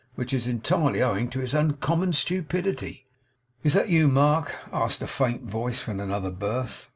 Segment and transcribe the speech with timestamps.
[0.15, 3.05] Which is entirely owing to its uncommon stupidity.'
[3.63, 6.89] 'Is that you, Mark?' asked a faint voice from another berth.